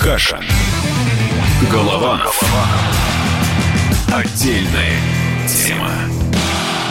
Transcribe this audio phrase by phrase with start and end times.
[0.00, 0.42] Кашин.
[1.70, 2.40] Голованов.
[4.10, 4.96] Отдельная
[5.46, 5.90] тема.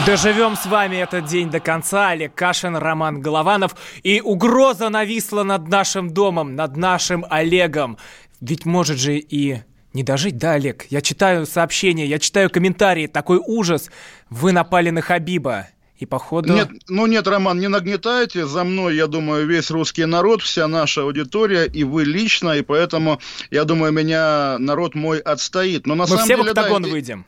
[0.05, 2.09] Доживем с вами этот день до конца.
[2.09, 3.75] Олег Кашин, Роман Голованов.
[4.03, 7.98] И угроза нависла над нашим домом, над нашим Олегом.
[8.41, 9.62] Ведь может же и
[9.94, 10.85] не дожить, да, Олег?
[10.91, 13.07] Я читаю сообщения, я читаю комментарии.
[13.07, 13.89] Такой ужас.
[14.30, 15.67] Вы напали на Хабиба.
[16.00, 16.54] И походу...
[16.54, 18.45] Нет, ну нет, Роман, не нагнетайте.
[18.45, 23.20] За мной, я думаю, весь русский народ, вся наша аудитория, и вы лично, и поэтому,
[23.52, 25.85] я думаю, меня народ мой отстоит.
[25.85, 27.25] Но на Мы самом все деле, в октагон да, выйдем.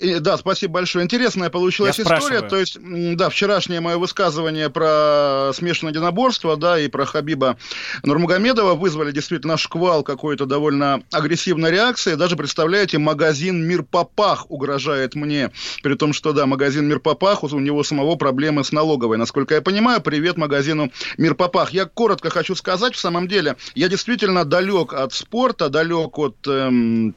[0.00, 1.04] И, да, спасибо большое.
[1.04, 2.20] Интересная получилась Я история.
[2.20, 2.50] спрашиваю.
[2.50, 2.78] То есть,
[3.16, 7.56] да, вчерашнее мое высказывание про смешанное единоборство, да, и про Хабиба
[8.02, 12.14] Нурмагомедова вызвали действительно шквал какой-то довольно агрессивной реакции.
[12.14, 15.52] Даже, представляете, магазин «Мир Попах» угрожает мне.
[15.82, 19.16] При том, что, да, магазин «Мир Попах», у него самого проблемы с налоговой.
[19.16, 21.70] Насколько я понимаю, привет магазину «Мир Попах».
[21.70, 26.36] Я коротко хочу сказать, в самом деле, я действительно далек от спорта, далек от...
[26.48, 27.14] эм,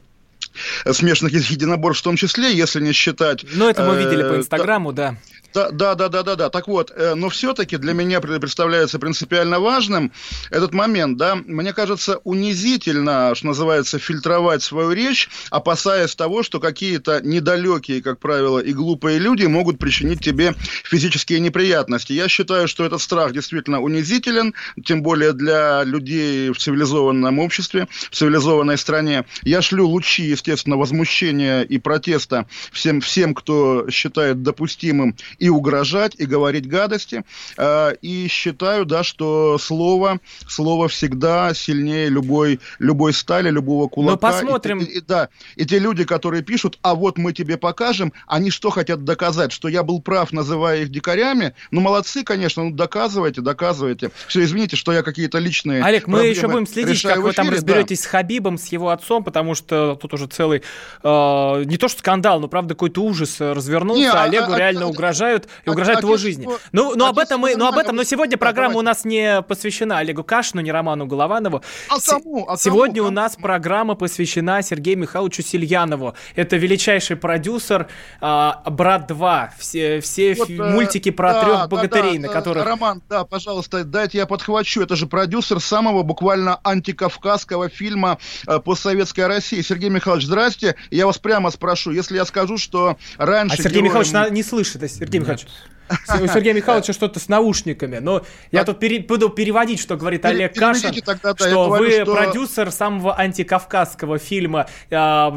[0.92, 3.46] смешанных единоборств в том числе, если не считать...
[3.54, 5.16] Ну, это мы э, видели по Инстаграму, да.
[5.54, 6.50] Да, да, да, да, да, да.
[6.50, 10.12] Так вот, э, но все-таки для меня пре- представляется принципиально важным
[10.52, 11.36] этот момент, да.
[11.36, 18.60] Мне кажется, унизительно, что называется, фильтровать свою речь, опасаясь того, что какие-то недалекие, как правило,
[18.60, 22.14] и глупые люди могут причинить тебе физические неприятности.
[22.14, 24.54] Я считаю, что этот страх действительно унизителен,
[24.84, 29.26] тем более для людей в цивилизованном обществе, в цивилизованной стране.
[29.44, 36.26] Я шлю лучи, естественно, возмущения и протеста всем, всем, кто считает допустимым и угрожать, и
[36.26, 37.24] говорить гадости.
[37.58, 44.18] Э, И считаю, да, что слово, слово всегда сильнее любой, любой стали, любого кулака.
[44.18, 44.80] посмотрим.
[44.80, 48.50] И, и- и- да, и те люди, которые пишут, а вот мы тебе покажем, они
[48.52, 49.52] что хотят доказать?
[49.52, 51.54] Что я был прав, называя их дикарями?
[51.72, 54.12] Ну, молодцы, конечно, ну, доказывайте, доказывайте.
[54.28, 57.62] Все, извините, что я какие-то личные Олег, мы еще будем следить, как вы там эфире,
[57.62, 57.68] да.
[57.68, 60.64] разберетесь с Хабибом, с его отцом, потому что тут уже целый,
[61.04, 64.02] э, не то что скандал, но правда какой-то ужас э, развернулся.
[64.02, 66.48] Не, а- Олегу а- реально а- угрожают и а- угрожают его жизни.
[66.72, 69.06] Ну, ну об этом мы, его ну об этом, но сегодня Да, программа у нас
[69.06, 71.62] не посвящена Олегу Кашину, не Роману Голованову.
[71.90, 71.96] А?
[71.96, 72.58] А?
[72.58, 76.16] Сегодня у нас программа посвящена Сергею Михайловичу Сильянову.
[76.36, 77.88] Это величайший продюсер
[78.22, 79.50] а, «Брат 2».
[79.58, 82.66] Все, все Вот, э, мультики про да, трех богатырей, да, на э, которых...
[82.66, 84.82] Роман, да, пожалуйста, дайте я подхвачу.
[84.82, 88.18] Это же продюсер самого буквально антикавказского фильма
[88.48, 89.62] э, постсоветской России.
[89.62, 90.76] Сергей Михайлович, здрасте.
[90.92, 93.56] Я вас прямо спрошу, если я скажу, что раньше...
[93.56, 95.48] А Сергей героем- Михайлович не слышит, Сергей Михайлович.
[95.48, 97.98] С- У Сергея Михайловича что-то с наушниками.
[97.98, 101.84] Но я тут пере- буду переводить, что говорит Олег Кашин, тогда, да, я что говорю,
[101.86, 105.32] вы что- продюсер самого антикавказского фильма а,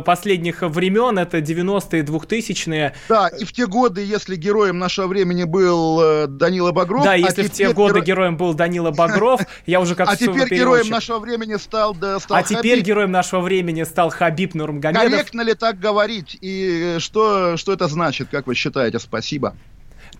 [0.00, 2.94] последних времен, это 90-е, 2000-е.
[3.08, 7.04] Да, и в те годы, если героем нашего времени был э, Данила Багров...
[7.04, 10.16] Да, а если в те годы геро- героем был Данила Багров, я уже как А
[10.16, 11.96] теперь героем нашего времени стал,
[12.28, 15.10] А теперь героем нашего времени стал Хабиб Нурмагомедов.
[15.10, 16.36] Корректно ли так говорить?
[16.40, 18.98] И э, что, что это значит, как вы считаете?
[18.98, 19.56] Спасибо.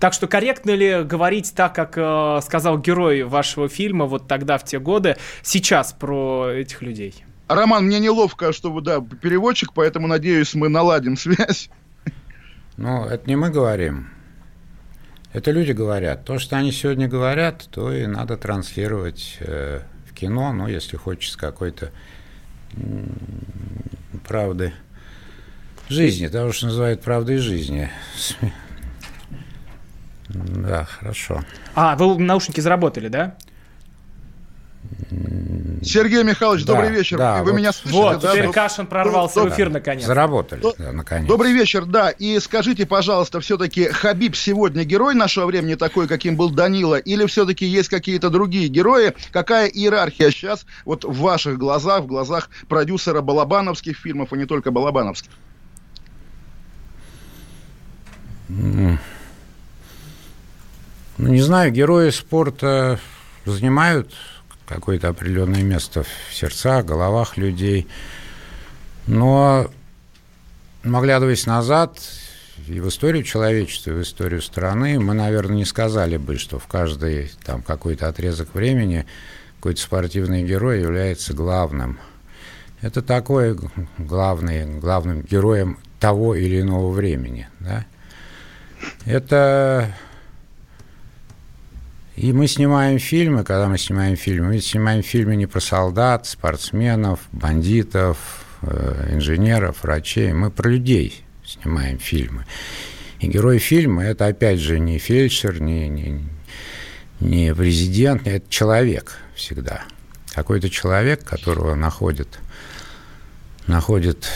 [0.01, 4.65] Так что корректно ли говорить так, как э, сказал герой вашего фильма вот тогда, в
[4.65, 7.23] те годы, сейчас про этих людей?
[7.49, 11.69] Роман, мне неловко, что вы, да, переводчик, поэтому, надеюсь, мы наладим связь.
[12.79, 14.09] Ну, это не мы говорим.
[15.35, 16.25] Это люди говорят.
[16.25, 21.39] То, что они сегодня говорят, то и надо транслировать э, в кино, ну, если хочется
[21.39, 21.93] какой-то
[24.27, 24.73] правды
[25.91, 27.91] жизни, того, что называют правдой жизни.
[30.35, 31.43] Да, хорошо.
[31.75, 33.37] А, вы наушники заработали, да?
[35.83, 37.19] Сергей Михайлович, Да, добрый вечер.
[37.19, 38.01] да, вы вот- меня слышите?
[38.01, 38.33] Вот, да?
[38.33, 40.07] теперь Доб- Кашин прорвался доб- в эфир наконец.
[40.07, 41.29] Заработали, До- да, наконец.
[41.29, 42.11] Добрый вечер, да.
[42.11, 47.67] И скажите, пожалуйста, все-таки Хабиб сегодня герой нашего времени такой, каким был Данила, или все-таки
[47.67, 49.13] есть какие-то другие герои?
[49.33, 54.71] Какая иерархия сейчас вот в ваших глазах, в глазах продюсера балабановских фильмов, и не только
[54.71, 55.31] балабановских?
[61.21, 62.99] Ну, не знаю, герои спорта
[63.45, 64.15] занимают
[64.67, 67.87] какое-то определенное место в сердцах, головах людей.
[69.07, 69.71] Но,
[70.83, 71.99] оглядываясь назад,
[72.67, 76.67] и в историю человечества, и в историю страны, мы, наверное, не сказали бы, что в
[76.67, 79.05] каждый там какой-то отрезок времени
[79.57, 81.99] какой-то спортивный герой является главным.
[82.81, 83.59] Это такой
[83.99, 87.47] главный, главным героем того или иного времени.
[87.59, 87.85] Да?
[89.05, 89.95] Это
[92.21, 97.21] и мы снимаем фильмы, когда мы снимаем фильмы, мы снимаем фильмы не про солдат, спортсменов,
[97.33, 102.45] бандитов, э, инженеров, врачей, мы про людей снимаем фильмы.
[103.21, 106.23] И герой фильма это опять же не фельдшер, не, не,
[107.21, 109.85] не президент, это человек всегда.
[110.35, 112.39] Какой-то человек, которого находит,
[113.67, 114.29] находит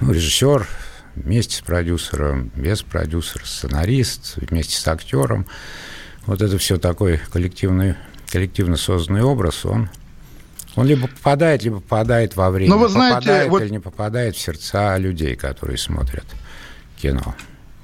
[0.00, 0.66] ну, режиссер
[1.14, 5.46] вместе с продюсером, без продюсера, сценарист, вместе с актером.
[6.26, 7.94] Вот это все такой коллективный,
[8.30, 9.88] коллективно созданный образ, он
[10.76, 12.70] он либо попадает, либо попадает во время.
[12.70, 13.62] Но вы знаете, попадает вот...
[13.62, 16.24] или не попадает в сердца людей, которые смотрят
[16.96, 17.34] кино.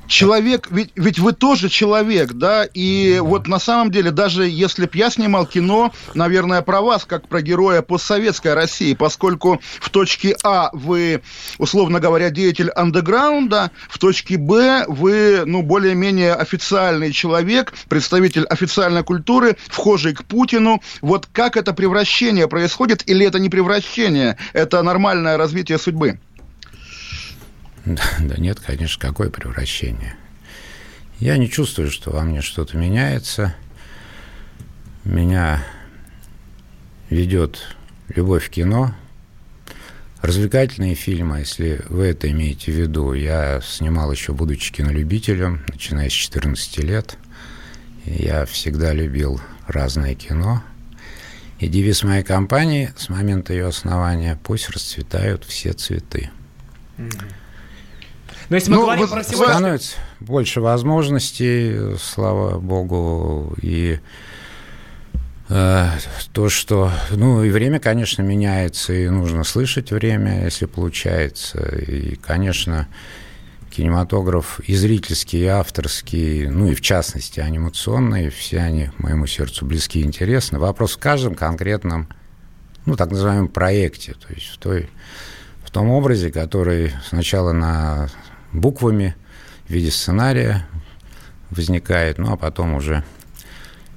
[0.08, 4.90] Человек, ведь, ведь вы тоже человек, да, и вот на самом деле, даже если б
[4.94, 10.70] я снимал кино, наверное, про вас, как про героя постсоветской России, поскольку в точке А
[10.72, 11.22] вы,
[11.58, 19.56] условно говоря, деятель андеграунда, в точке Б вы, ну, более-менее официальный человек, представитель официальной культуры,
[19.68, 20.82] вхожий к Путину.
[21.00, 26.20] Вот как это превращение происходит, или это не превращение, это нормальное развитие судьбы?
[27.86, 30.16] Да, да нет, конечно, какое превращение.
[31.20, 33.54] Я не чувствую, что во мне что-то меняется.
[35.04, 35.64] Меня
[37.08, 37.62] ведет
[38.08, 38.92] любовь к кино,
[40.20, 43.12] развлекательные фильмы, если вы это имеете в виду.
[43.12, 47.16] Я снимал еще, будучи кинолюбителем, начиная с 14 лет.
[48.04, 50.62] Я всегда любил разное кино.
[51.60, 56.30] И девиз моей компании с момента ее основания «Пусть расцветают все цветы».
[56.98, 57.45] Mm-hmm.
[58.48, 59.44] Но если мы ну, говорим про всего...
[59.44, 63.98] Становится больше возможностей, слава богу, и
[65.48, 65.88] э,
[66.32, 66.90] то, что...
[67.10, 71.58] Ну, и время, конечно, меняется, и нужно слышать время, если получается.
[71.76, 72.86] И, конечно,
[73.70, 80.00] кинематограф и зрительский, и авторский, ну и в частности анимационный, все они моему сердцу близки
[80.00, 80.58] и интересны.
[80.58, 82.08] Вопрос в каждом конкретном,
[82.86, 84.88] ну, так называемом проекте, то есть в той
[85.62, 88.08] в том образе, который сначала на
[88.60, 89.14] буквами
[89.66, 90.66] в виде сценария
[91.50, 93.04] возникает, ну а потом уже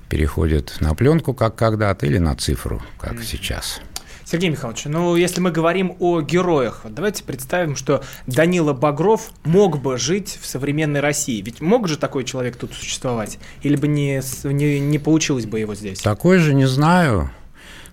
[0.09, 3.23] переходит на пленку, как когда-то, или на цифру, как mm-hmm.
[3.23, 3.81] сейчас.
[4.25, 9.97] Сергей Михайлович, ну если мы говорим о героях, давайте представим, что Данила Багров мог бы
[9.97, 11.41] жить в современной России.
[11.41, 13.39] Ведь мог же такой человек тут существовать?
[13.63, 15.99] Или бы не, не, не получилось бы его здесь?
[16.01, 17.31] Такой же не знаю.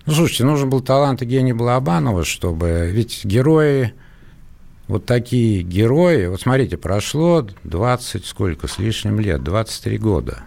[0.05, 2.91] Ну, слушайте, нужен был талант Евгения Балабанова, чтобы...
[2.91, 3.93] Ведь герои
[4.87, 10.39] вот такие герои, вот смотрите, прошло 20, сколько, с лишним лет, 23 года,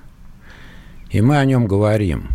[1.10, 2.28] и мы о нем говорим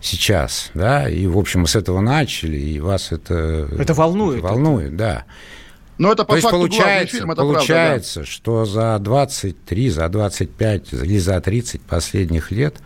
[0.00, 3.68] сейчас, да, и, в общем, мы с этого начали, и вас это...
[3.78, 4.42] Это волнует.
[4.42, 5.24] Волнует, да.
[5.96, 8.32] Но это по То факту есть получается, фильм, это получается правда, да.
[8.32, 12.76] что за 23, за 25 или за 30 последних лет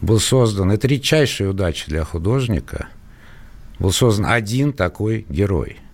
[0.00, 2.88] был создан, это редчайшая удача для художника,
[3.78, 5.78] был создан один такой герой–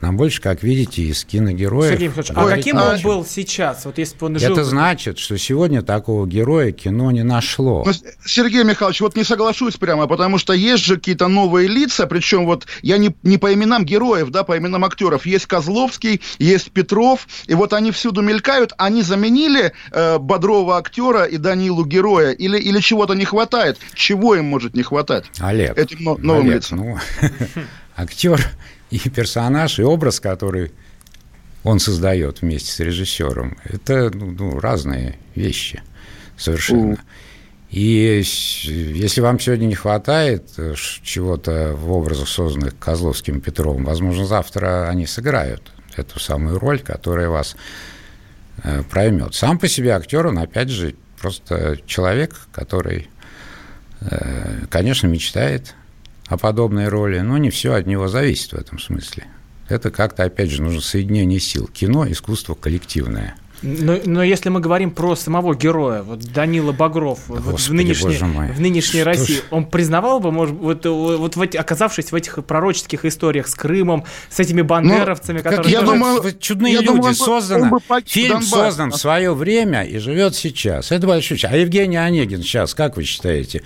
[0.00, 1.92] нам больше, как видите, из киногероев...
[1.92, 3.86] Сергей Михайлович, а каким он был сейчас?
[3.86, 4.52] Вот если бы он жил...
[4.52, 7.82] Это значит, что сегодня такого героя кино не нашло.
[7.84, 12.06] Но, ну, Сергей Михайлович, вот не соглашусь прямо, потому что есть же какие-то новые лица,
[12.06, 15.24] причем вот я не, не по именам героев, да, по именам актеров.
[15.24, 18.74] Есть Козловский, есть Петров, и вот они всюду мелькают.
[18.76, 22.32] Они заменили э, Бодрова актера и Данилу героя?
[22.32, 23.78] Или, или чего-то не хватает?
[23.94, 25.24] Чего им может не хватать?
[25.38, 26.78] Олег, Этим новым Олег, лицам.
[26.78, 26.98] Ну,
[27.96, 28.46] актер
[28.90, 30.72] и персонаж, и образ, который
[31.64, 35.82] он создает вместе с режиссером, это ну, ну, разные вещи
[36.36, 36.98] совершенно.
[37.70, 38.22] И
[38.94, 44.88] если вам сегодня не хватает э, чего-то в образах, созданных Козловским и Петровым, возможно, завтра
[44.88, 47.56] они сыграют эту самую роль, которая вас
[48.62, 49.34] э, проймет.
[49.34, 53.08] Сам по себе актер, он, опять же, просто человек, который,
[54.00, 55.74] э, конечно, мечтает
[56.28, 59.26] о подобной роли, но не все от него зависит в этом смысле.
[59.68, 61.68] Это как-то, опять же, нужно соединение сил.
[61.72, 63.36] Кино– искусство коллективное.
[63.62, 68.52] Но, но если мы говорим про самого героя, вот Данила Багров, Господи, вот в нынешней,
[68.52, 69.42] в нынешней России, ж...
[69.50, 74.04] он признавал бы, может, вот, вот в эти, оказавшись в этих пророческих историях с Крымом,
[74.28, 75.72] с этими бандеровцами, ну, которые...
[75.72, 75.92] Я тоже...
[75.92, 78.50] думаю, чудные я люди, думаю, создано, фильм Донбасс.
[78.50, 80.92] создан в свое время и живет сейчас.
[80.92, 81.38] Это большой...
[81.42, 83.62] А Евгений Онегин сейчас, как вы считаете?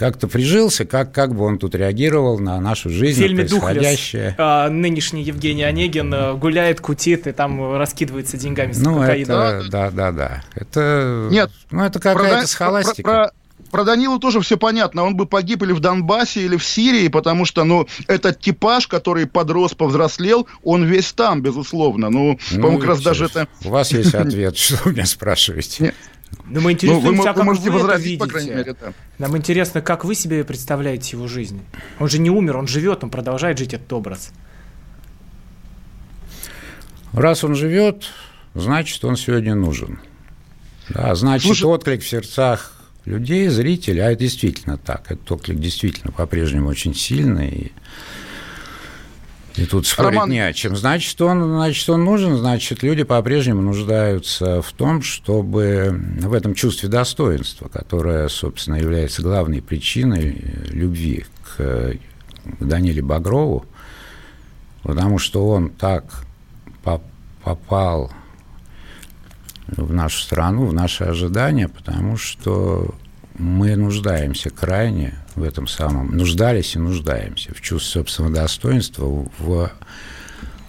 [0.00, 4.30] Как-то прижился, как, как бы он тут реагировал на нашу жизнь, в фильме на происходящее.
[4.30, 9.02] Духлес, а, нынешний Евгений Онегин а, гуляет, кутит и там раскидывается деньгами с ну.
[9.02, 10.42] Это, да, да, да.
[10.54, 13.02] Это, Нет, ну, это какая-то схоластика.
[13.02, 13.32] Про, про,
[13.70, 15.04] про Данилу тоже все понятно.
[15.04, 19.26] Он бы погиб или в Донбассе, или в Сирии, потому что, ну, этот типаж, который
[19.26, 22.08] подрос, повзрослел, он весь там, безусловно.
[22.08, 23.48] Ну, ну по-моему, как раз даже это...
[23.66, 25.92] У вас есть ответ, что вы меня спрашиваете?
[26.46, 28.24] Но мы интересуемся, ну, вы, а как можете вы возразить, это видите.
[28.24, 28.92] По крайней мере, да.
[29.18, 31.60] Нам интересно, как вы себе представляете его жизнь.
[31.98, 34.32] Он же не умер, он живет, он продолжает жить этот образ.
[37.12, 38.04] Раз он живет,
[38.54, 40.00] значит, он сегодня нужен.
[40.88, 41.64] Да, значит, Слушай...
[41.64, 42.72] отклик в сердцах
[43.04, 47.72] людей, зрителей, а это действительно так, этот отклик действительно по-прежнему очень сильный, и,
[49.56, 50.30] и тут спорить Роман...
[50.30, 50.76] не о чем.
[50.76, 56.88] Значит он, значит, он нужен, значит, люди по-прежнему нуждаются в том, чтобы в этом чувстве
[56.88, 61.24] достоинства, которое, собственно, является главной причиной любви
[61.56, 61.96] к
[62.60, 63.66] Даниле Багрову,
[64.82, 66.24] потому что он так
[67.42, 68.12] попал
[69.66, 72.94] в нашу страну, в наши ожидания, потому что
[73.40, 79.06] мы нуждаемся крайне в этом самом, нуждались и нуждаемся в чувстве собственного достоинства,
[79.38, 79.72] в,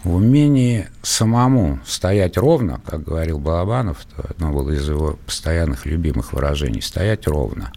[0.04, 6.32] в умении самому стоять ровно, как говорил Балабанов, это одно было из его постоянных любимых
[6.32, 7.72] выражений, стоять ровно.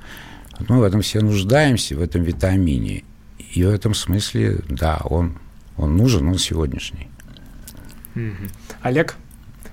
[0.68, 3.02] Мы в этом все нуждаемся, в этом витамине.
[3.52, 5.38] И в этом смысле, да, он,
[5.76, 7.08] он нужен, он сегодняшний.
[8.80, 9.16] Олег,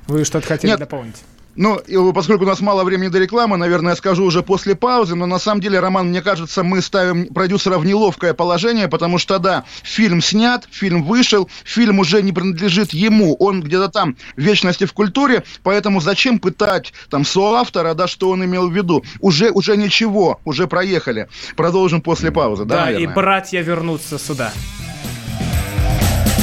[0.08, 0.80] вы что-то хотели Нет.
[0.80, 1.24] дополнить?
[1.56, 5.26] Ну, поскольку у нас мало времени до рекламы, наверное, я скажу уже после паузы, но
[5.26, 9.66] на самом деле, Роман, мне кажется, мы ставим продюсера в неловкое положение, потому что, да,
[9.84, 14.94] фильм снят, фильм вышел, фильм уже не принадлежит ему, он где-то там в вечности в
[14.94, 19.04] культуре, поэтому зачем пытать там соавтора, да, что он имел в виду?
[19.20, 21.28] Уже, уже ничего, уже проехали.
[21.58, 23.12] Продолжим после паузы, да, Да, наверное?
[23.12, 24.54] и братья вернутся сюда.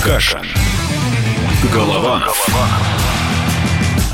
[0.04, 0.42] Каша.
[1.72, 2.20] Голова.
[2.20, 2.68] Голова.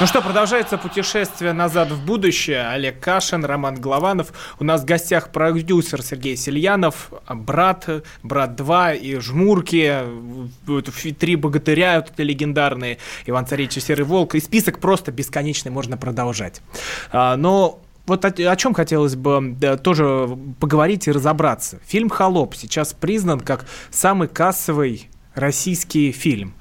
[0.00, 2.66] Ну что, продолжается путешествие назад в будущее.
[2.70, 4.32] Олег Кашин, Роман Голованов.
[4.58, 7.86] У нас в гостях продюсер Сергей Сельянов, брат,
[8.22, 9.98] брат 2 и Жмурки,
[11.18, 14.36] три богатыря вот эти легендарные, Иван Царевич и Серый Волк.
[14.36, 16.62] И список просто бесконечный, можно продолжать.
[17.12, 20.30] А, но вот о, чем хотелось бы тоже
[20.60, 21.78] поговорить и разобраться.
[21.86, 26.54] Фильм «Холоп» сейчас признан как самый кассовый российский фильм.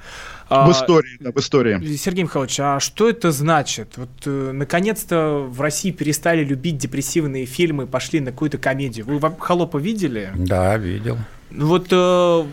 [0.49, 1.95] В а, истории, да, в истории.
[1.95, 3.97] Сергей Михайлович, а что это значит?
[3.97, 9.05] Вот э, наконец-то в России перестали любить депрессивные фильмы, пошли на какую-то комедию.
[9.05, 10.31] Вы «Холопа» видели?
[10.35, 11.19] Да, видел.
[11.51, 12.45] Ну вот э,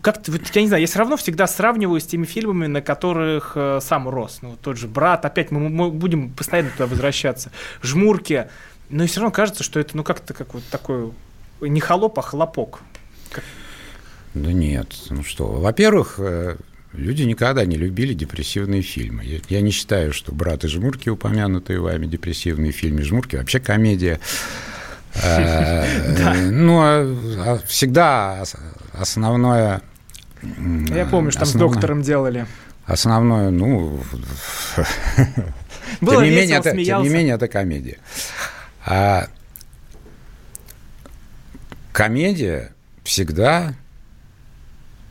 [0.00, 3.52] как-то, вот, я не знаю, я все равно всегда сравниваю с теми фильмами, на которых
[3.56, 4.38] э, сам рос.
[4.42, 7.50] Ну, тот же «Брат», опять мы, мы будем постоянно туда возвращаться.
[7.82, 8.46] «Жмурки».
[8.90, 11.10] Но все равно кажется, что это, ну, как-то как вот такой,
[11.60, 12.78] не холоп, а хлопок.
[13.32, 13.42] Как...
[14.34, 16.56] Да нет, ну что, во-первых, э,
[16.96, 19.22] Люди никогда не любили депрессивные фильмы.
[19.24, 24.18] Я, я не считаю, что «Брат и Жмурки», упомянутые вами депрессивные фильмы, «Жмурки» вообще комедия.
[25.14, 25.84] Э,
[26.50, 27.02] ну, а,
[27.38, 28.42] а всегда
[28.94, 29.82] основное...
[30.42, 32.46] Я помню, что там с доктором делали.
[32.86, 34.00] Основное, ну...
[36.00, 37.98] Было тем, не менее, это, тем не менее, это комедия.
[38.84, 39.28] А
[41.92, 42.72] комедия
[43.04, 43.74] всегда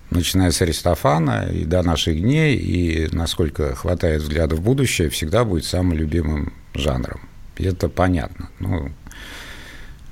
[0.10, 5.66] начиная с Аристофана и до наших дней, и насколько хватает взгляда в будущее, всегда будет
[5.66, 7.22] самым любимым жанром.
[7.58, 8.50] И это понятно.
[8.60, 8.92] Ну,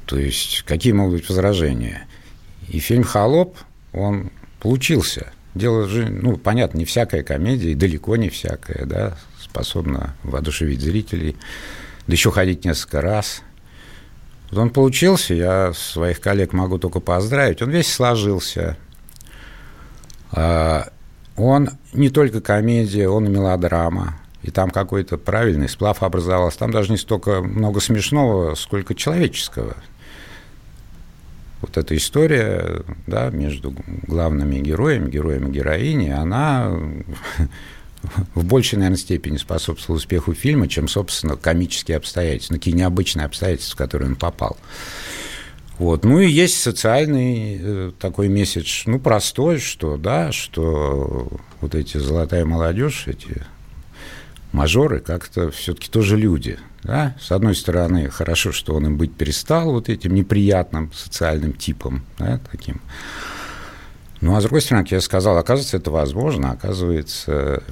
[0.05, 2.07] то есть, какие могут быть возражения?
[2.69, 3.57] И фильм «Холоп»,
[3.91, 5.31] он получился.
[5.53, 11.35] Дело же, ну, понятно, не всякая комедия, и далеко не всякая, да, способна воодушевить зрителей,
[12.07, 13.43] да еще ходить несколько раз.
[14.49, 18.77] Вот он получился, я своих коллег могу только поздравить, он весь сложился–
[21.35, 24.15] он не только комедия, он и мелодрама.
[24.43, 26.59] И там какой-то правильный сплав образовался.
[26.59, 29.77] Там даже не столько много смешного, сколько человеческого.
[31.61, 33.73] Вот эта история да, между
[34.05, 36.77] главными героями, героем и героиней, она
[38.35, 43.77] в большей, наверное, степени способствовала успеху фильма, чем, собственно, комические обстоятельства, такие необычные обстоятельства, в
[43.77, 44.57] которые он попал.
[45.79, 46.05] Вот.
[46.05, 51.29] Ну и есть социальный э, такой месседж, ну простой, что да, что
[51.61, 53.43] вот эти золотая молодежь, эти
[54.51, 56.59] мажоры как-то все-таки тоже люди.
[56.83, 57.15] Да?
[57.19, 62.39] С одной стороны, хорошо, что он им быть перестал вот этим неприятным социальным типом, да,
[62.51, 62.81] таким.
[64.21, 67.63] Ну, а с другой стороны, как я сказал, оказывается, это возможно, оказывается,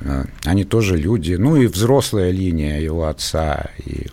[0.00, 4.08] э, они тоже люди, ну и взрослая линия его отца и,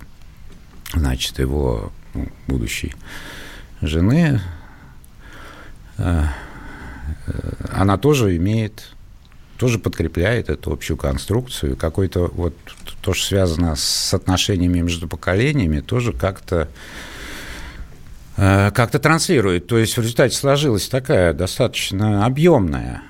[0.94, 2.94] значит, его ну, будущей
[3.82, 4.42] жены,
[5.98, 6.24] э,
[7.28, 8.90] э, она тоже имеет,
[9.58, 12.56] тоже подкрепляет эту общую конструкцию, какой-то вот
[13.02, 16.70] то, что связано с отношениями между поколениями, тоже как-то
[18.38, 19.68] Э, как-то транслирует.
[19.68, 23.02] То есть в результате сложилась такая достаточно объемная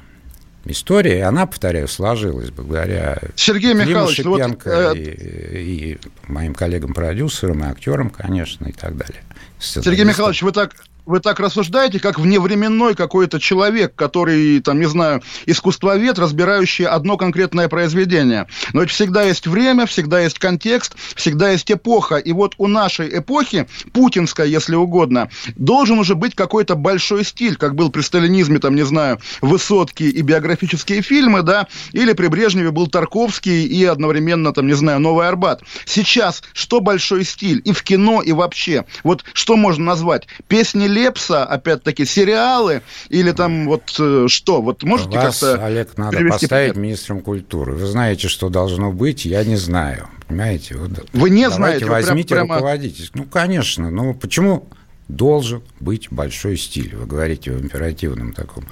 [0.66, 5.02] история, и она, повторяю, сложилась благодаря Сергей Михайлович, Климу Шипенко вот, э...
[5.02, 9.24] и, и моим коллегам-продюсерам, и актерам, конечно, и так далее.
[9.60, 10.76] Сергей Михайлович, вы так
[11.06, 17.70] вы так рассуждаете, как вневременной какой-то человек, который, там, не знаю, искусствовед, разбирающий одно конкретное
[17.70, 18.48] произведение.
[18.74, 22.18] Но ведь всегда есть время, всегда есть контекст, всегда есть эпоха.
[22.18, 27.76] И вот у нашей эпохи, путинской, если угодно, должен уже быть какой-то большой стиль, как
[27.76, 32.88] был при сталинизме, там, не знаю, Высотки и биографические фильмы, да, или при Брежневе был
[32.88, 35.62] Тарковский и одновременно, там, не знаю, Новый Арбат.
[35.86, 37.62] Сейчас что большой стиль?
[37.66, 38.86] И в кино, и вообще.
[39.04, 40.28] Вот что можно назвать?
[40.48, 44.62] Песни Лепса, опять-таки, сериалы или там вот э, что?
[44.62, 46.78] Вот можете Вас, как-то Олег, надо поставить пример?
[46.78, 47.74] министром культуры.
[47.74, 50.10] Вы знаете, что должно быть, я не знаю.
[50.28, 50.76] Понимаете?
[50.78, 51.86] Вот вы не давайте знаете?
[51.86, 52.56] возьмите, вы прямо...
[52.56, 53.04] руководите.
[53.14, 53.92] Ну, конечно.
[53.92, 54.68] Ну, почему
[55.08, 56.96] должен быть большой стиль?
[56.96, 58.66] Вы говорите в императивном таком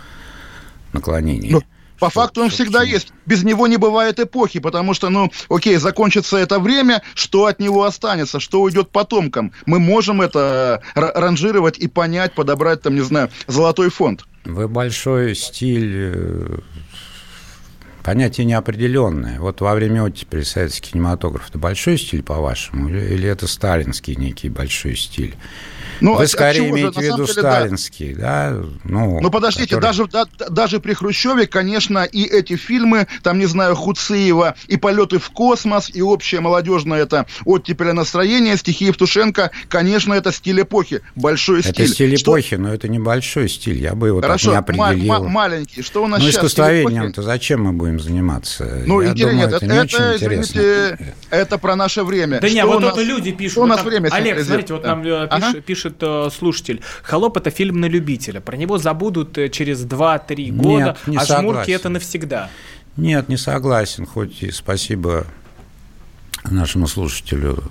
[0.94, 1.52] наклонении.
[1.52, 1.62] Ну,
[2.04, 3.14] по факту он всегда есть.
[3.26, 7.86] Без него не бывает эпохи, потому что, ну, окей, закончится это время, что от него
[7.86, 9.54] останется, что уйдет потомкам.
[9.66, 14.26] Мы можем это ранжировать и понять, подобрать, там, не знаю, золотой фонд.
[14.44, 16.60] Вы большой стиль э,
[18.04, 19.40] понятие неопределенное.
[19.40, 24.98] Вот во время оттепели советский кинематограф– это большой стиль, по-вашему, или это сталинский некий большой
[24.98, 25.36] стиль?
[26.04, 28.52] Ну, Вы скорее имеете в виду сталинский, да?
[28.52, 28.66] да?
[28.84, 29.84] Ну, ну подождите, который...
[29.84, 35.18] даже, да, даже при Хрущеве, конечно, и эти фильмы, там, не знаю, Хуциева, и полеты
[35.18, 41.62] в космос, и общее молодежное это оттепель настроение, стихи Евтушенко, конечно, это стиль эпохи, большой
[41.62, 41.86] это стиль.
[41.86, 42.32] Это стиль что...
[42.34, 45.14] эпохи, но это небольшой стиль, я бы его Хорошо, так не определил.
[45.14, 46.36] Ма- маленький, что у нас ну, сейчас?
[46.36, 48.84] искусствоведением-то зачем мы будем заниматься?
[48.86, 52.42] Ну, я думаю, нет, это, это, это извините, это про наше время.
[52.42, 52.98] Да нет, вот нас...
[52.98, 53.54] люди пишут.
[53.54, 54.10] Что у нас время?
[54.12, 58.42] Олег, смотрите, вот нам э, пишет пишет э, слушатель, «Холоп»— это фильм на любителя.
[58.42, 61.42] Про него забудут э, через 2-3 года, Нет, не а согласен.
[61.42, 62.50] «Жмурки»— это навсегда.
[62.98, 65.26] Нет, не согласен, хоть и спасибо
[66.50, 67.64] нашему слушателю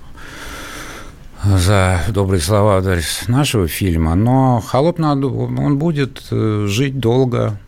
[1.43, 7.59] за добрые слова в адрес нашего фильма, но «Холоп» надо, он будет э, жить долго.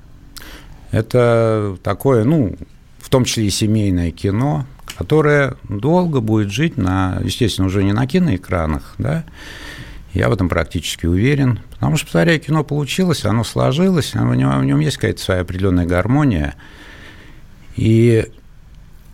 [0.91, 2.55] Это такое, ну,
[2.99, 4.65] в том числе и семейное кино,
[4.97, 9.25] которое долго будет жить на, естественно, уже не на киноэкранах, да,
[10.15, 11.59] я в этом практически уверен.
[11.71, 15.41] Потому что, повторяю, кино получилось, оно сложилось, оно, в, нем, в нем есть какая-то своя
[15.41, 16.55] определенная гармония.
[17.75, 18.25] И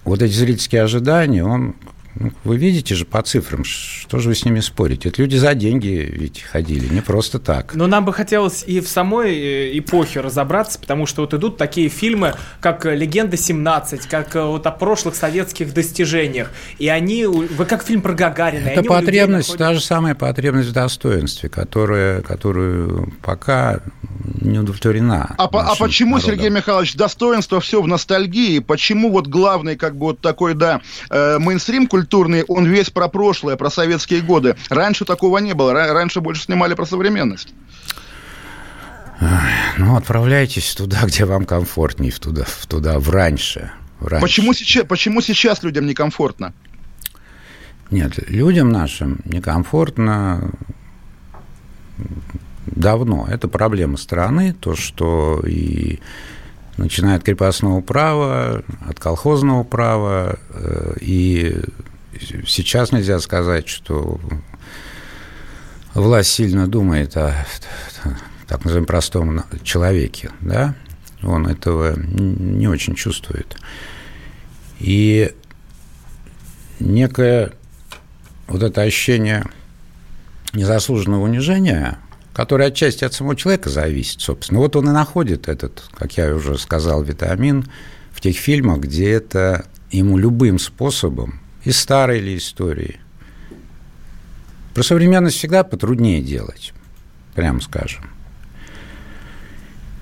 [0.03, 1.75] вот эти зрительские ожидания, он
[2.15, 5.09] ну, вы видите же по цифрам, что же вы с ними спорите?
[5.09, 7.73] Это люди за деньги ведь ходили, не просто так.
[7.73, 11.89] Но нам бы хотелось и в самой э, эпохе разобраться, потому что вот идут такие
[11.89, 16.51] фильмы, как «Легенда 17», как э, вот о прошлых советских достижениях.
[16.79, 18.67] И они, вы как фильм про Гагарина.
[18.67, 19.67] Это потребность, находят...
[19.67, 23.79] та же самая потребность в достоинстве, которая, которую пока
[24.41, 25.35] не удовлетворена.
[25.37, 26.31] А, а почему, народом.
[26.31, 28.59] Сергей Михайлович, достоинство все в ностальгии?
[28.59, 33.55] Почему вот главный, как бы вот такой, да, э, мейнстрим культурный, он весь про прошлое,
[33.55, 34.55] про советские годы?
[34.69, 37.53] Раньше такого не было, раньше больше снимали про современность.
[39.77, 43.71] Ну, отправляйтесь туда, где вам комфортнее, в туда, в туда, в раньше.
[43.99, 44.25] В раньше.
[44.25, 46.53] Почему, сейчас, почему сейчас людям некомфортно?
[47.91, 50.51] Нет, людям нашим некомфортно
[52.65, 53.27] давно.
[53.29, 55.99] Это проблема страны, то, что и
[56.77, 61.61] начиная от крепостного права, от колхозного права, э, и
[62.47, 64.19] сейчас нельзя сказать, что
[65.93, 67.45] власть сильно думает о
[68.47, 70.75] так называемом простом человеке, да,
[71.23, 73.55] он этого не очень чувствует.
[74.79, 75.33] И
[76.79, 77.53] некое
[78.47, 79.45] вот это ощущение
[80.53, 81.97] незаслуженного унижения–
[82.33, 84.59] который отчасти от самого человека зависит, собственно.
[84.59, 87.67] Вот он и находит этот, как я уже сказал, витамин
[88.11, 92.99] в тех фильмах, где это ему любым способом, из старой или истории.
[94.73, 96.73] Про современность всегда потруднее делать,
[97.35, 98.09] прямо скажем.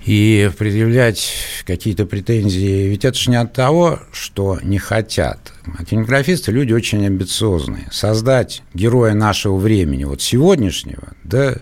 [0.05, 1.33] И предъявлять
[1.65, 5.53] какие-то претензии, ведь это же не от того, что не хотят.
[5.77, 7.89] А кинематографисты люди очень амбициозные.
[7.91, 11.57] Создать героя нашего времени, вот сегодняшнего, да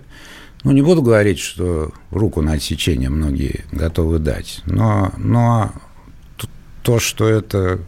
[0.63, 5.71] Ну, не буду говорить, что руку на отсечение многие готовы дать, но, но
[6.83, 7.79] то, что это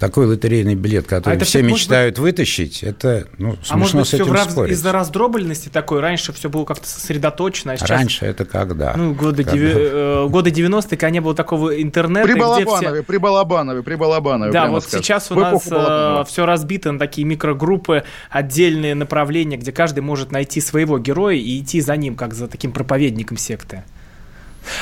[0.00, 2.22] такой лотерейный билет, который а все мечтают быть...
[2.22, 4.50] вытащить, это ну, смешно а может быть, с этим раз...
[4.50, 4.72] спорить.
[4.72, 6.00] из-за раздробленности такой?
[6.00, 7.90] Раньше все было как-то сосредоточено, а сейчас...
[7.90, 8.94] Раньше это когда?
[8.96, 9.58] Ну, годы, когда?
[9.58, 9.72] Деви...
[9.76, 12.26] Э, годы 90-е, когда не было такого интернета.
[12.26, 13.02] При Балабанове, все...
[13.02, 14.52] при Балабанове, при Балабанове.
[14.52, 15.04] Да, вот скажем.
[15.04, 20.62] сейчас у нас э, все разбито на такие микрогруппы, отдельные направления, где каждый может найти
[20.62, 23.84] своего героя и идти за ним, как за таким проповедником секты.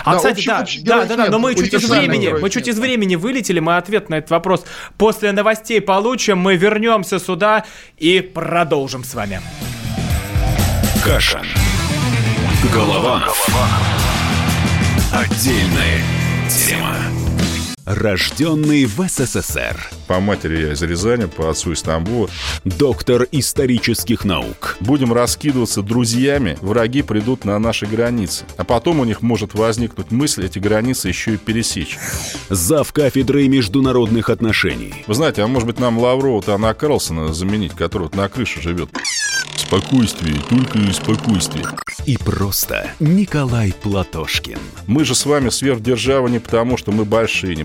[0.05, 2.79] А, да, кстати, да, да, да, да, но мы чуть из времени, мы чуть из
[2.79, 4.65] времени вылетели, мы ответ на этот вопрос
[4.97, 7.65] после новостей получим, мы вернемся сюда
[7.97, 9.41] и продолжим с вами.
[11.05, 11.43] Каша.
[12.73, 13.21] Голова.
[13.21, 13.69] Голова.
[15.13, 16.03] Отдельная
[16.49, 17.28] тема.
[17.89, 19.89] Рожденный в СССР.
[20.09, 22.29] По матери я из Рязани, по отцу из Тамбова.
[22.65, 24.77] Доктор исторических наук.
[24.81, 28.45] Будем раскидываться друзьями, враги придут на наши границы.
[28.59, 31.97] А потом у них может возникнуть мысль эти границы еще и пересечь.
[32.51, 34.93] Зав кафедрой международных отношений.
[35.07, 38.91] Вы знаете, а может быть нам Лаврова-то Анна Карлсона заменить, который вот на крыше живет?
[39.57, 41.67] Спокойствие, только и спокойствие.
[42.07, 44.59] И просто Николай Платошкин.
[44.87, 47.65] Мы же с вами сверхдержава не потому, что мы большие, не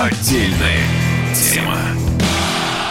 [0.00, 0.86] Отдельная
[1.34, 1.76] тема.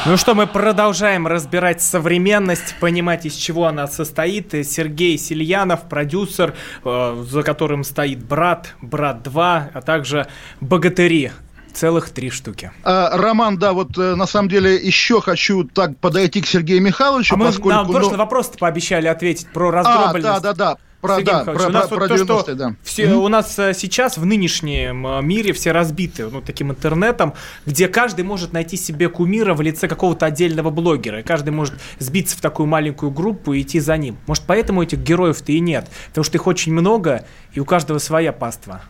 [0.05, 4.51] Ну что, мы продолжаем разбирать современность, понимать, из чего она состоит.
[4.51, 10.27] Сергей Сильянов, продюсер, э, за которым стоит «Брат», «Брат 2», а также
[10.59, 11.31] «Богатыри».
[11.73, 12.71] Целых три штуки.
[12.83, 17.35] А, Роман, да, вот э, на самом деле еще хочу так подойти к Сергею Михайловичу,
[17.35, 17.69] а поскольку...
[17.69, 18.17] Мы на прошлый ну...
[18.17, 20.25] вопрос пообещали ответить про раздробленность.
[20.25, 20.77] А, да, да, да.
[21.01, 22.75] Про, да, про, у нас про, вот про 90 то, да.
[22.81, 23.15] Все, mm-hmm.
[23.15, 27.35] У нас э, сейчас в нынешнем э, мире все разбиты ну, таким интернетом,
[27.67, 31.19] где каждый может найти себе кумира в лице какого-то отдельного блогера.
[31.19, 34.17] И каждый может сбиться в такую маленькую группу и идти за ним.
[34.25, 35.87] Может, поэтому этих героев-то и нет.
[36.09, 38.81] Потому что их очень много, и у каждого своя паства.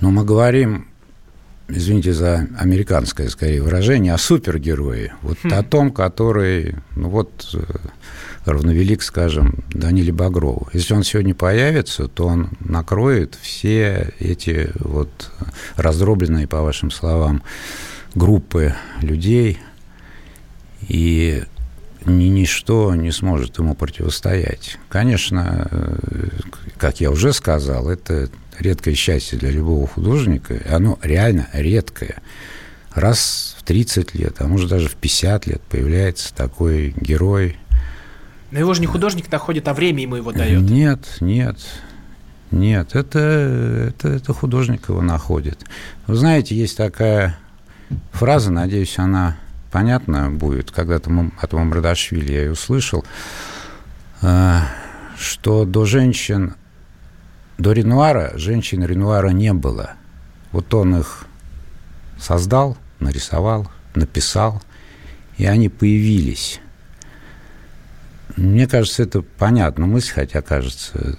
[0.00, 0.88] Но мы говорим
[1.68, 5.14] извините за американское скорее выражение, о супергерое.
[5.22, 5.52] Вот хм.
[5.52, 7.60] о том, который, ну вот, э,
[8.44, 10.68] равновелик, скажем, Даниле Багрову.
[10.72, 15.30] Если он сегодня появится, то он накроет все эти вот
[15.76, 17.42] раздробленные, по вашим словам,
[18.14, 19.58] группы людей,
[20.88, 21.44] и
[22.04, 24.78] ни ничто не сможет ему противостоять.
[24.88, 25.98] Конечно,
[26.78, 32.22] как я уже сказал, это редкое счастье для любого художника, оно реально редкое.
[32.92, 37.56] Раз в 30 лет, а может даже в 50 лет появляется такой герой,
[38.50, 40.62] но его же не художник находит, а время ему его дает.
[40.62, 41.58] Нет, нет,
[42.50, 45.64] нет, это, это, это художник его находит.
[46.06, 47.38] Вы знаете, есть такая
[48.12, 49.36] фраза, надеюсь, она
[49.70, 53.04] понятна будет, когда-то от Мамрадашвили я ее услышал,
[54.22, 54.60] э,
[55.18, 56.54] что до женщин,
[57.58, 59.92] до Ренуара женщин Ренуара не было.
[60.52, 61.26] Вот он их
[62.18, 64.62] создал, нарисовал, написал,
[65.36, 66.60] и они появились.
[68.38, 71.18] Мне кажется, это понятно мысль, хотя кажется,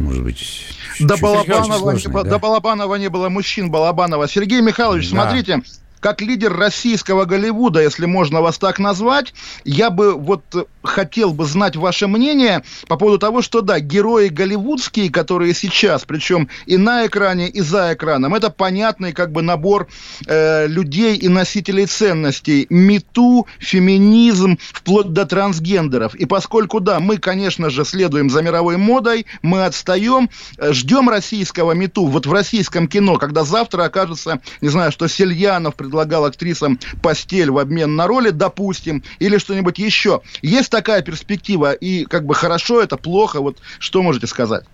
[0.00, 0.66] может быть...
[0.98, 2.22] До Балабанова, сложной, да?
[2.24, 4.26] до Балабанова не было мужчин, Балабанова.
[4.26, 5.22] Сергей Михайлович, да.
[5.22, 5.62] смотрите,
[6.06, 11.74] как лидер российского Голливуда, если можно вас так назвать, я бы вот хотел бы знать
[11.74, 17.48] ваше мнение по поводу того, что да, герои голливудские, которые сейчас, причем и на экране,
[17.48, 19.88] и за экраном, это понятный как бы набор
[20.28, 22.68] э, людей и носителей ценностей.
[22.70, 26.14] Мету, феминизм, вплоть до трансгендеров.
[26.14, 31.72] И поскольку, да, мы, конечно же, следуем за мировой модой, мы отстаем, э, ждем российского
[31.72, 36.78] мету вот в российском кино, когда завтра окажется, не знаю, что Сельянов предложил предлагал актрисам
[37.02, 40.20] постель в обмен на роли, допустим, или что-нибудь еще.
[40.42, 44.64] Есть такая перспектива, и как бы хорошо это, плохо, вот что можете сказать?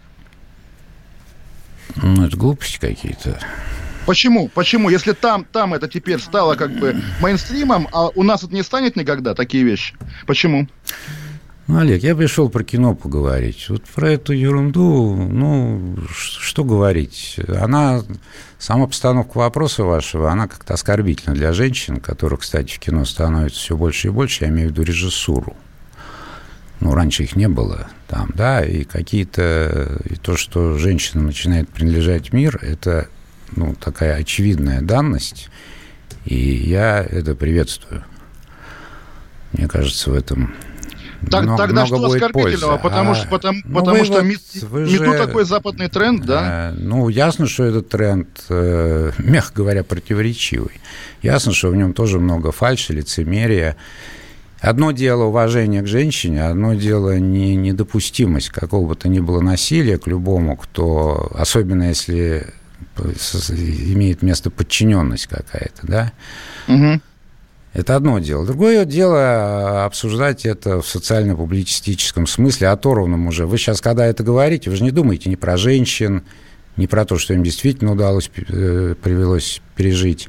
[1.94, 3.38] Ну, это глупости какие-то.
[4.04, 4.48] Почему?
[4.48, 4.90] Почему?
[4.90, 8.96] Если там, там это теперь стало как бы мейнстримом, а у нас это не станет
[8.96, 9.94] никогда, такие вещи.
[10.26, 10.66] Почему?
[11.72, 13.70] Ну, Олег, я пришел про кино поговорить.
[13.70, 17.40] Вот про эту ерунду, ну, что говорить?
[17.48, 18.02] Она,
[18.58, 23.74] сама постановка вопроса вашего, она как-то оскорбительна для женщин, которых, кстати, в кино становится все
[23.74, 25.56] больше и больше, я имею в виду режиссуру.
[26.80, 32.35] ну, раньше их не было там, да, и какие-то, и то, что женщина начинает принадлежать
[32.35, 33.08] мир, это,
[33.56, 35.48] ну, такая очевидная данность,
[36.26, 38.04] и я это приветствую.
[39.52, 40.54] Мне кажется, в этом
[41.30, 42.78] так, много, тогда много что оскорбительного?
[42.78, 42.82] Пользы.
[42.82, 46.72] Потому, а, что, потому, ну, потому что вот, мету же, такой западный тренд, да?
[46.72, 50.80] Э, ну, ясно, что этот тренд, э, мягко говоря, противоречивый.
[51.22, 53.76] Ясно, что в нем тоже много фальши, лицемерия.
[54.61, 59.98] Одно дело уважение к женщине, одно дело не, недопустимость какого бы то ни было насилия
[59.98, 62.46] к любому, кто, особенно если
[62.96, 66.12] имеет место подчиненность какая-то, да?
[66.68, 67.00] Угу.
[67.72, 68.44] Это одно дело.
[68.44, 73.46] Другое дело а, обсуждать это в социально-публицистическом смысле, оторванном уже.
[73.46, 76.22] Вы сейчас, когда это говорите, вы же не думаете ни про женщин,
[76.76, 80.28] ни про то, что им действительно удалось, э, привелось пережить.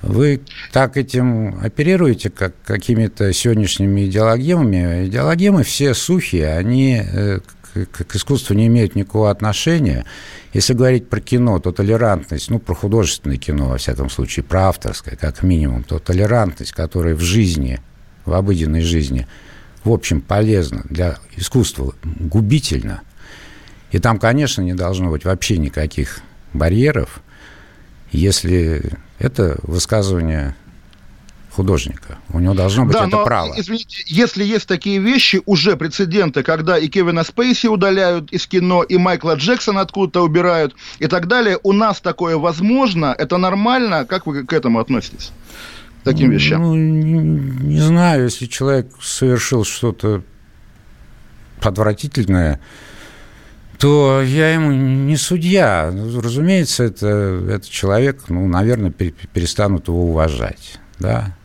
[0.00, 0.40] Вы
[0.72, 5.06] так этим оперируете, как какими-то сегодняшними идеологемами.
[5.06, 7.02] Идеологемы все сухие, они
[7.74, 10.04] э, к искусству не имеют никакого отношения.
[10.52, 15.16] Если говорить про кино, то толерантность, ну, про художественное кино, во всяком случае, про авторское,
[15.16, 17.80] как минимум, то толерантность, которая в жизни,
[18.24, 19.26] в обыденной жизни,
[19.84, 23.02] в общем, полезна для искусства, губительна.
[23.90, 26.20] И там, конечно, не должно быть вообще никаких
[26.52, 27.20] барьеров,
[28.10, 30.54] если это высказывание
[31.54, 32.18] художника.
[32.30, 33.54] У него должно быть да, это но, право.
[33.56, 38.98] Извините, если есть такие вещи, уже прецеденты, когда и Кевина Спейси удаляют из кино, и
[38.98, 44.44] Майкла Джексона откуда-то убирают, и так далее, у нас такое возможно, это нормально, как вы
[44.44, 45.32] к этому относитесь?
[46.04, 46.62] таким вещам?
[46.62, 50.22] Ну, не, не знаю, если человек совершил что-то
[51.60, 52.60] отвратительное,
[53.78, 55.92] то я ему не судья.
[56.22, 57.06] Разумеется, это,
[57.48, 60.78] это человек, ну, наверное, перестанут его уважать.
[60.98, 61.36] Да?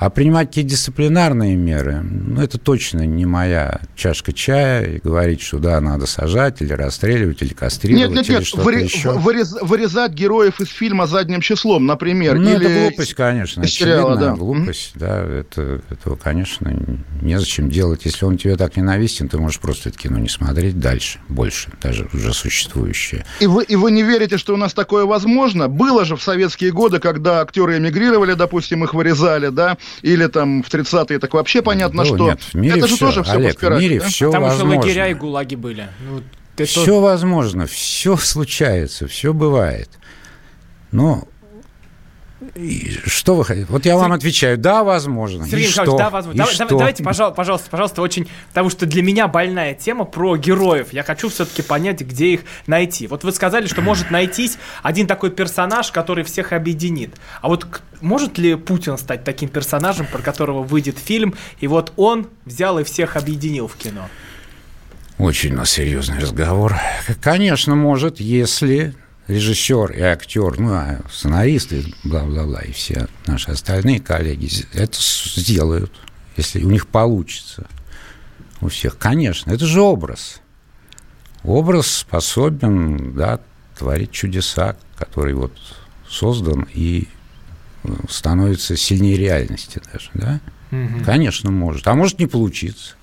[0.00, 5.58] А принимать какие дисциплинарные меры, ну, это точно не моя чашка чая, и говорить, что
[5.58, 9.10] да, надо сажать или расстреливать, или кастрировать, нет, нет, или нет, что-то выре- еще.
[9.10, 12.38] Вырез- вырезать героев из фильма задним числом, например.
[12.38, 14.34] Ну, или это глупость, конечно, из сериала, да.
[14.34, 14.98] глупость, mm-hmm.
[14.98, 16.74] да, это, этого, конечно,
[17.20, 18.06] незачем делать.
[18.06, 22.08] Если он тебе так ненавистен, ты можешь просто это кино не смотреть дальше, больше, даже
[22.14, 23.26] уже существующее.
[23.40, 25.68] И вы, и вы не верите, что у нас такое возможно?
[25.68, 30.68] Было же в советские годы, когда актеры эмигрировали, допустим, их вырезали, да, или там в
[30.68, 32.28] 30-е, так вообще понятно, ну, что.
[32.28, 34.08] Нет, в мире это же все, тоже все Олег, в мире да?
[34.08, 34.72] все Там возможно.
[34.72, 35.88] еще лагеря и гулаги были.
[36.00, 36.22] Ну,
[36.64, 36.92] все тоже...
[37.00, 39.88] возможно, все случается, все бывает.
[40.92, 41.28] Но
[43.06, 43.66] что вы хотите?
[43.68, 45.46] Вот я вам отвечаю, да, возможно.
[45.46, 45.96] Сергей и что?
[45.96, 46.42] да, возможно.
[46.42, 46.66] И что?
[46.66, 50.92] Давайте, пожалуйста, пожалуйста, пожалуйста, очень, потому что для меня больная тема про героев.
[50.92, 53.06] Я хочу все-таки понять, где их найти.
[53.06, 57.14] Вот вы сказали, что может найтись один такой персонаж, который всех объединит.
[57.42, 57.66] А вот
[58.00, 62.84] может ли Путин стать таким персонажем, про которого выйдет фильм, и вот он взял и
[62.84, 64.08] всех объединил в кино?
[65.18, 66.76] Очень у нас серьезный разговор.
[67.20, 68.94] Конечно, может, если
[69.30, 75.92] режиссер и актер, ну, а сценаристы, бла-бла-бла, и все наши остальные коллеги это сделают,
[76.36, 77.66] если у них получится.
[78.60, 80.40] У всех, конечно, это же образ.
[81.44, 83.40] Образ способен, да,
[83.78, 85.52] творить чудеса, который вот
[86.06, 87.08] создан и
[87.82, 90.40] ну, становится сильнее реальности даже, да?
[90.70, 91.04] Угу.
[91.04, 91.86] Конечно, может.
[91.88, 92.94] А может не получиться.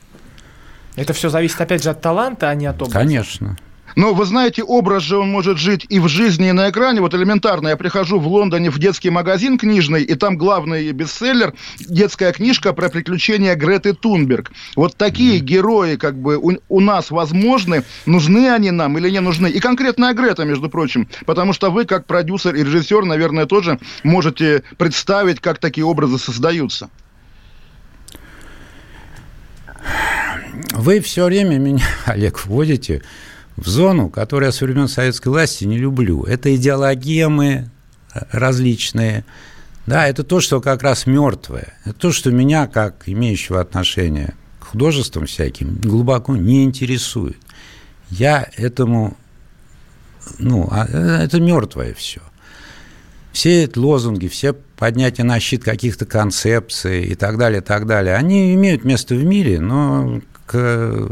[0.96, 3.00] Это все зависит, опять же, от таланта, а не от образа.
[3.00, 3.58] Конечно.
[3.96, 7.02] Но вы знаете, образ же он может жить и в жизни, и на экране.
[7.02, 12.32] Вот элементарно, я прихожу в Лондоне в детский магазин книжный, и там главный бестселлер– детская
[12.32, 14.52] книжка про приключения Греты Тунберг.
[14.76, 19.48] Вот такие герои как бы у, у нас возможны, нужны они нам или не нужны.
[19.48, 24.64] И конкретная Грета, между прочим, потому что вы, как продюсер и режиссер, наверное, тоже можете
[24.78, 26.90] представить, как такие образы создаются.
[30.74, 33.02] Вы все время меня, Олег, вводите
[33.58, 36.24] в зону, которую я со времен советской власти не люблю.
[36.24, 37.70] Это идеологемы
[38.32, 39.26] различные.
[39.88, 41.74] Да, это то, что как раз мертвое.
[41.84, 47.38] Это то, что меня, как имеющего отношение к художествам всяким, глубоко не интересует.
[48.10, 49.18] Я этому,
[50.40, 52.22] ну, а, это мертвое все.
[53.32, 58.16] Все эти лозунги, все поднятия на щит каких-то концепций и так далее, и так далее,
[58.16, 61.10] они имеют место в мире, но к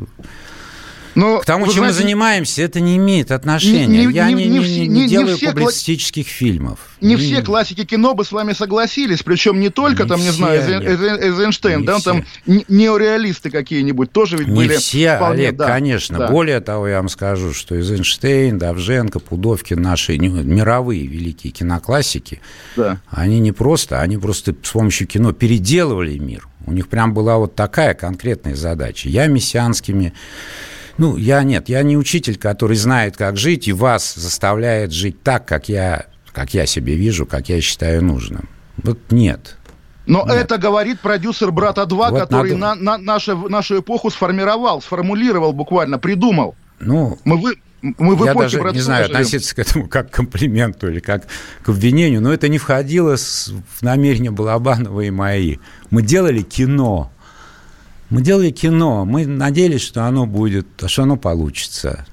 [1.16, 3.88] Но, К тому, чем знаете, мы занимаемся, это не имеет отношения.
[3.88, 6.34] Не, не, Я не, не, не, не, не делаю все публицистических кла...
[6.34, 6.80] фильмов.
[7.00, 10.32] Не, не все классики кино бы с вами согласились, причем не только, не там, не
[10.32, 12.12] знаю, Эйзенштейн, да, все.
[12.12, 14.76] там неореалисты какие-нибудь тоже ведь не были.
[14.76, 16.18] все, вполне, Олег, да, конечно.
[16.18, 16.28] Да.
[16.28, 22.42] Более того, я вам скажу, что Эйзенштейн, Давженко, Пудовкин, наши мировые великие киноклассики,
[22.76, 23.00] да.
[23.10, 26.48] они не просто, они просто с помощью кино переделывали мир.
[26.66, 29.08] У них прям была вот такая конкретная задача.
[29.08, 30.14] Я мессианскими
[30.98, 35.46] ну, я нет, я не учитель, который знает, как жить, и вас заставляет жить так,
[35.46, 38.50] как я, как я себе вижу, как я считаю нужным.
[38.78, 39.58] Вот нет.
[40.06, 40.36] Но Нет.
[40.36, 42.82] это говорит продюсер «Брата 2», вот который надо...
[42.82, 46.56] на, на, нашу, нашу эпоху сформировал, сформулировал буквально, придумал.
[46.80, 49.18] Ну, мы, вы, мы в я даже не знаю, живем.
[49.18, 51.24] относиться к этому как к комплименту или как
[51.64, 55.58] к обвинению, но это не входило в намерения Балабанова и мои.
[55.90, 57.12] Мы делали кино.
[58.16, 62.06] Мы делали кино, мы надеялись, что оно будет, что оно получится.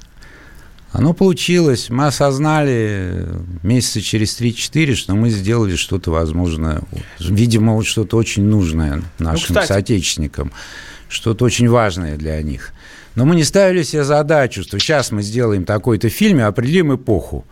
[0.90, 3.24] Оно получилось, мы осознали
[3.62, 6.82] месяца через 3-4, что мы сделали что-то возможное,
[7.20, 10.50] видимо, вот что-то очень нужное нашим ну, соотечественникам,
[11.08, 12.72] что-то очень важное для них.
[13.14, 17.46] Но мы не ставили себе задачу, что сейчас мы сделаем такой-то фильм и определим эпоху.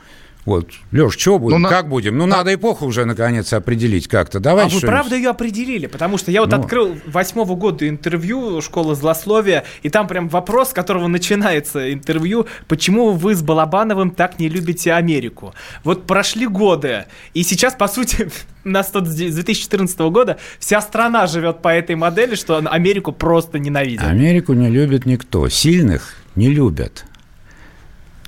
[0.47, 1.61] Вот, Леш, что будем?
[1.61, 1.91] Ну, как на...
[1.91, 2.17] будем?
[2.17, 2.39] Ну, на...
[2.39, 4.41] надо эпоху уже, наконец, определить как-то.
[4.41, 5.87] Давай а вы правда ее определили?
[5.87, 6.59] Потому что я вот ну...
[6.59, 13.13] открыл восьмого года интервью «Школа злословия», и там прям вопрос, с которого начинается интервью, почему
[13.13, 15.55] вы с Балабановым так не любите Америку?
[15.85, 18.31] Вот прошли годы, и сейчас, по сути,
[18.65, 24.03] нас тут с 2014 года вся страна живет по этой модели, что Америку просто ненавидит.
[24.03, 25.49] Америку не любит никто.
[25.49, 27.05] Сильных не любят.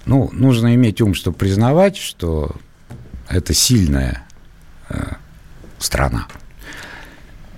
[0.07, 2.57] Ну, нужно иметь ум, чтобы признавать, что
[3.29, 4.27] это сильная
[4.89, 5.15] э,
[5.79, 6.27] страна.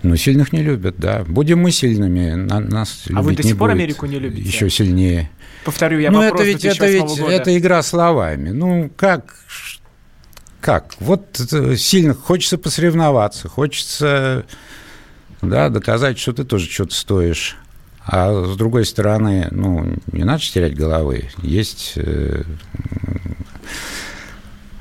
[0.03, 1.25] Но сильных не любят, да.
[1.27, 4.47] Будем мы сильными, на, нас А вы до сих пор Америку не любите?
[4.47, 5.31] Еще сильнее.
[5.65, 7.33] Повторю я ну, вопрос это ведь, это ведь года.
[7.33, 8.51] это игра словами.
[8.51, 9.35] Ну, как,
[10.61, 10.95] как?
[11.01, 11.41] Вот
[11.79, 14.45] сильно хочется посоревноваться, хочется
[15.41, 17.57] да, доказать, что ты тоже что-то стоишь.
[18.07, 21.31] А с другой стороны, ну, не надо терять головы.
[21.43, 22.43] Есть э,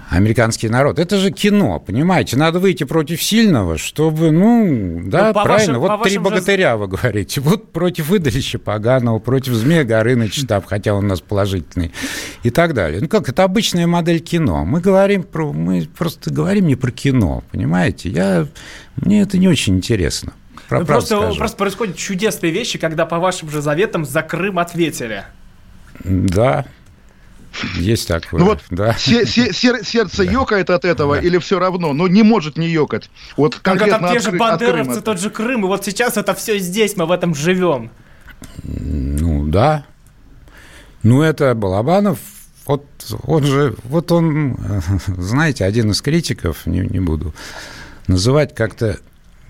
[0.09, 0.99] американский народ.
[0.99, 2.37] Это же кино, понимаете?
[2.37, 5.79] Надо выйти против сильного, чтобы, ну, да, ну, правильно.
[5.79, 6.77] Вашим, вот три богатыря, же...
[6.77, 7.41] вы говорите.
[7.41, 11.91] Вот против выдалища поганого, против Змея Горыныча, там, хотя он у нас положительный,
[12.43, 12.99] и так далее.
[13.01, 14.65] Ну, как, это обычная модель кино.
[14.65, 15.51] Мы говорим про...
[15.53, 18.09] Мы просто говорим не про кино, понимаете?
[18.09, 18.47] Я...
[18.97, 20.33] Мне это не очень интересно.
[20.73, 25.25] Про ну, просто, просто происходят чудесные вещи, когда по вашим же заветам за Крым ответили.
[26.03, 26.65] Да,
[27.75, 28.39] есть такое.
[28.39, 28.93] Ну вот да.
[28.93, 30.31] се- се- сердце да.
[30.31, 31.21] ёкает от этого да.
[31.21, 31.93] или все равно?
[31.93, 33.09] Ну, не может не ёкать.
[33.37, 36.97] Вот Когда там те же бандеровцы, тот же Крым, и вот сейчас это все здесь,
[36.97, 37.91] мы в этом живем.
[38.63, 39.85] Ну, да.
[41.03, 42.17] Ну, это Балабанов,
[42.65, 42.85] вот
[43.23, 44.57] он же, вот он,
[45.17, 47.33] знаете, один из критиков, не, не буду
[48.07, 48.99] называть, как-то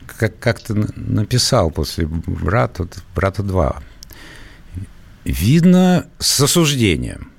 [0.05, 3.75] как, как ты написал после «Брата», «Брата 2»,
[5.25, 7.29] видно с осуждением.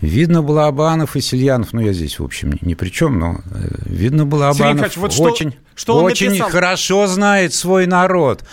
[0.00, 3.68] Видно было Абанов и Сильянов, ну, я здесь, в общем, ни при чем, но э,
[3.86, 8.44] видно было Абанов вот очень, что, что очень хорошо знает свой народ.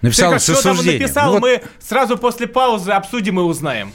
[0.00, 1.08] Написал Сергей, с осуждением.
[1.08, 1.42] Что там написал, ну, вот...
[1.42, 3.92] мы сразу после паузы обсудим и узнаем.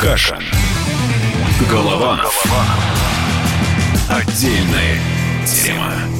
[0.00, 0.40] Каша.
[1.70, 2.44] Голованов.
[4.08, 4.98] Отдельная
[5.46, 6.19] тема.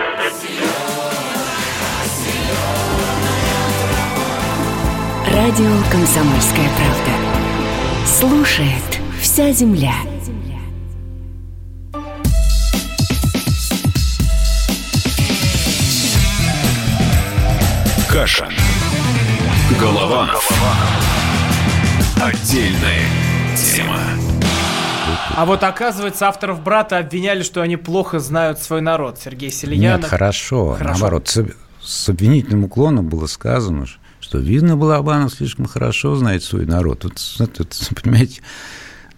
[5.43, 8.05] Радио «Комсомольская правда».
[8.05, 9.95] Слушает вся земля.
[18.07, 18.49] Каша.
[19.79, 20.47] Голованов.
[22.21, 23.07] Отдельная
[23.57, 23.97] тема.
[25.35, 29.17] А вот оказывается, авторов брата обвиняли, что они плохо знают свой народ.
[29.17, 30.01] Сергей Селиянов.
[30.01, 30.73] Нет, хорошо.
[30.73, 30.99] хорошо.
[30.99, 31.43] Наоборот, с,
[31.81, 33.87] с обвинительным уклоном было сказано,
[34.31, 37.03] что видно, Балабанов слишком хорошо знает свой народ.
[37.03, 38.41] Вот, вот, понимаете,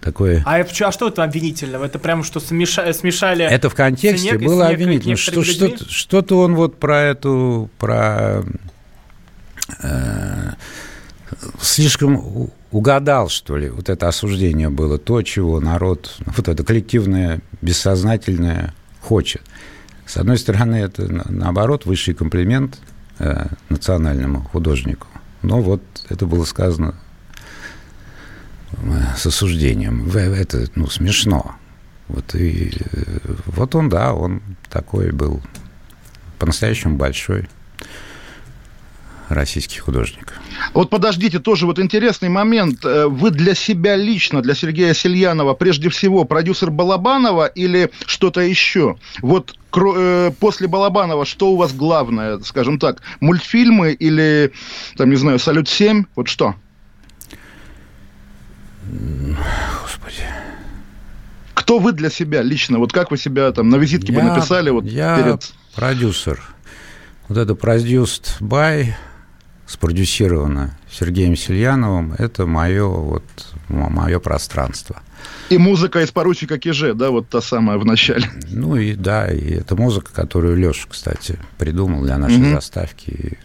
[0.01, 0.41] такое...
[0.43, 1.86] А, а что это обвинительного?
[1.86, 2.91] Это прям что смеша...
[2.93, 3.45] смешали...
[3.45, 5.16] Это в контексте было обвинительно.
[5.16, 7.70] Что, что-то, что-то он вот про эту...
[7.78, 8.43] Про,
[9.84, 10.53] э,
[11.61, 18.74] слишком угадал, что ли, вот это осуждение было то, чего народ, вот это коллективное, бессознательное
[18.99, 19.43] хочет.
[20.07, 22.80] С одной стороны, это, наоборот, высший комплимент
[23.20, 25.07] э, национальному художнику.
[25.41, 26.95] Но вот это было сказано
[28.82, 30.09] Э, с осуждением.
[30.09, 31.55] Это, ну, смешно.
[32.07, 35.41] Вот, и, э, вот он, да, он такой был
[36.39, 37.47] по-настоящему большой
[39.30, 40.34] российский художник.
[40.74, 42.84] Вот подождите, тоже вот интересный момент.
[42.86, 48.97] Э, вы для себя лично, для Сергея Сельянова, прежде всего продюсер Балабанова или что-то еще?
[49.21, 49.55] Вот
[50.39, 54.51] после Балабанова что у вас главное, скажем так, мультфильмы или,
[54.97, 56.53] там, не знаю, «Салют-7», вот что?
[59.82, 60.24] Господи.
[61.53, 62.78] Кто вы для себя лично?
[62.78, 65.53] Вот как вы себя там на визитке я, бы написали вот я перед...
[65.76, 66.41] продюсер.
[67.30, 68.88] Вот это produced by,
[69.68, 73.24] спродюсировано Сергеем Сельяновым, это мое, вот,
[73.70, 75.01] мое пространство.
[75.49, 78.30] И музыка из поручика Киже, да, вот та самая в начале.
[78.49, 82.51] Ну и да, и это музыка, которую Леша, кстати, придумал для нашей угу.
[82.55, 83.38] заставки.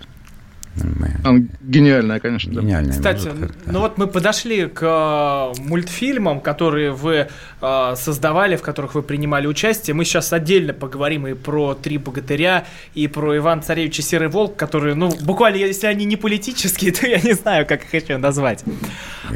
[0.85, 1.49] Мы...
[1.61, 2.51] Гениальная, конечно.
[2.51, 3.73] Гениальная Кстати, музыка, да.
[3.73, 7.29] ну вот мы подошли к э, мультфильмам, которые вы
[7.61, 9.95] э, создавали, в которых вы принимали участие.
[9.95, 12.65] Мы сейчас отдельно поговорим и про «Три богатыря»,
[12.95, 17.07] и про «Иван Царевич и Серый волк», которые, ну, буквально, если они не политические, то
[17.07, 18.65] я не знаю, как их еще назвать.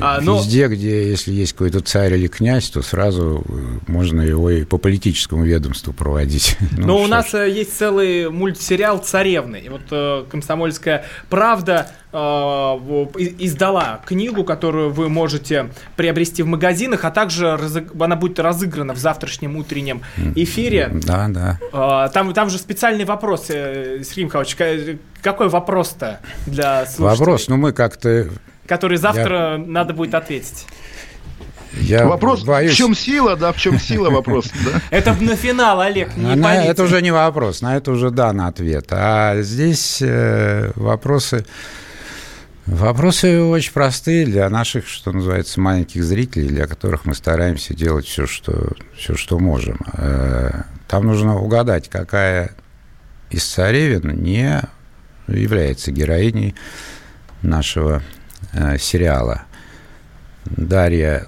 [0.00, 0.38] А, но...
[0.38, 4.78] Везде, где, если есть какой-то царь или князь, то сразу э, можно его и по
[4.78, 6.56] политическому ведомству проводить.
[6.82, 7.48] Ну, но у нас ж.
[7.48, 9.56] есть целый мультсериал «Царевны».
[9.56, 17.58] И вот «Комсомольская правда» издала книгу, которую вы можете приобрести в магазинах, а также
[17.98, 20.02] она будет разыграна в завтрашнем утреннем
[20.34, 20.90] эфире.
[20.92, 21.58] Да, да.
[21.72, 27.18] А, там, там же специальный вопрос, э, Сергей Михайлович, какой вопрос-то для слушателей?
[27.18, 28.28] Вопрос, ну мы как-то...
[28.66, 29.58] Который завтра Я...
[29.58, 30.66] надо будет ответить.
[31.80, 32.74] Я вопрос, боюсь...
[32.74, 34.80] в чем сила, да, в чем сила вопрос, да?
[34.90, 38.86] Это на финал, Олег, не Это уже не вопрос, на это уже дан ответ.
[38.90, 41.44] А здесь э, вопросы
[42.66, 48.28] Вопросы очень простые для наших, что называется, маленьких зрителей, для которых мы стараемся делать все,
[48.28, 49.80] что, все, что можем.
[49.94, 52.52] Э, там нужно угадать, какая
[53.30, 54.60] из царевин не
[55.26, 56.54] является героиней
[57.42, 58.00] нашего
[58.52, 59.42] э, сериала.
[60.44, 61.26] Дарья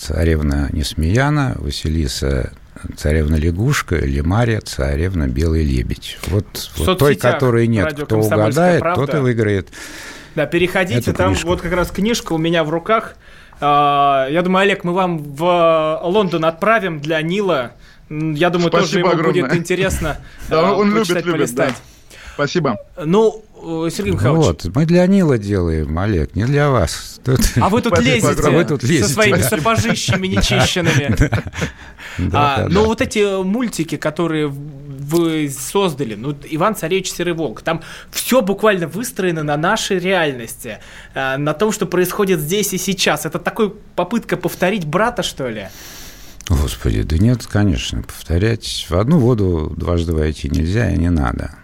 [0.00, 2.52] царевна Несмеяна, Василиса
[2.96, 6.18] царевна лягушка или Мария царевна белый лебедь.
[6.28, 9.68] Вот, вот той, которой нет, кто угадает, тот и выиграет
[10.34, 11.48] да, переходите, там книжку.
[11.48, 13.16] вот как раз книжка у меня в руках.
[13.60, 17.72] А, я думаю, Олег, мы вам в Лондон отправим для Нила.
[18.08, 19.42] Я думаю, Спасибо тоже ему огромное.
[19.42, 21.70] будет интересно Да, он любит, любит, да.
[22.34, 22.78] Спасибо.
[23.04, 23.44] Ну,
[23.90, 24.46] Сергей Михайлович.
[24.46, 27.20] Вот, мы для Нила делаем, Олег, не для вас.
[27.24, 27.40] Тут...
[27.56, 31.16] А вы тут лезете, вы тут лезете со своими сапожищами нечищенными.
[32.32, 38.42] А, ну, вот эти мультики, которые вы создали, ну, Иван Царевич Серый Волк, там все
[38.42, 40.78] буквально выстроено на нашей реальности,
[41.14, 43.26] а, на том, что происходит здесь и сейчас.
[43.26, 45.68] Это такой попытка повторить брата, что ли?
[46.48, 51.54] Господи, да нет, конечно, повторять в одну воду дважды войти нельзя и не надо.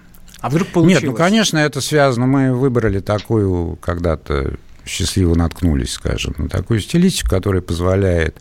[0.46, 1.02] А вдруг получилось?
[1.02, 2.26] Нет, ну, конечно, это связано.
[2.26, 8.36] Мы выбрали такую когда-то счастливо наткнулись, скажем, на такую стилистику, которая позволяет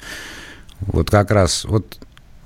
[0.79, 1.97] вот как раз вот,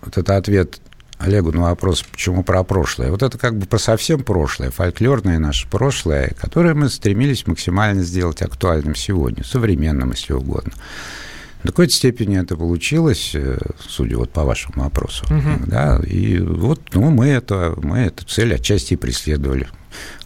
[0.02, 0.80] вот это ответ
[1.18, 3.12] Олегу на вопрос, почему про прошлое.
[3.12, 8.42] Вот это как бы про совсем прошлое, фольклорное наше прошлое, которое мы стремились максимально сделать
[8.42, 10.72] актуальным сегодня, современным, если угодно.
[11.60, 15.26] В какой-то степени это получилось, э, судя вот по вашему вопросу.
[15.26, 15.66] Угу.
[15.68, 19.68] Да, и вот ну, мы, это, мы эту цель отчасти преследовали.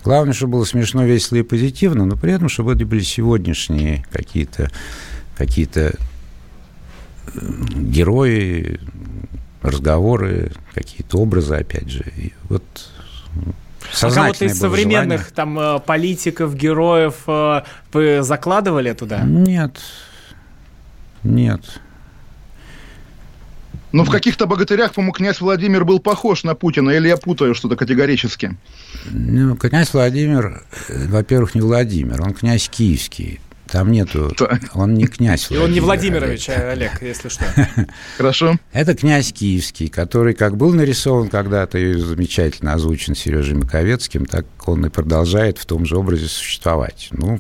[0.04, 4.70] Главное, чтобы было смешно, весело и позитивно, но при этом, чтобы это были сегодняшние какие-то
[5.36, 5.92] какие э,
[7.34, 8.80] герои,
[9.64, 12.06] разговоры, какие-то образы, опять же.
[12.16, 12.64] И вот
[14.02, 15.36] а кого-то из современных желание.
[15.36, 19.24] там э, политиков, героев вы закладывали туда?
[19.24, 19.80] Нет,
[21.24, 21.62] нет.
[23.94, 27.76] Но в каких-то богатырях, по-моему, князь Владимир был похож на Путина, или я путаю что-то
[27.76, 28.58] категорически?
[29.12, 33.40] Ну, князь Владимир, э, во-первых, не Владимир, он князь киевский.
[33.68, 34.32] Там нету,
[34.74, 35.62] он не князь Владимир.
[35.62, 37.46] И он не Владимирович, Олег, а Олег если что.
[38.18, 38.58] Хорошо.
[38.72, 44.86] Это князь киевский, который как был нарисован когда-то и замечательно озвучен Сережей Маковецким, так он
[44.88, 47.10] и продолжает в том же образе существовать.
[47.12, 47.40] Ну,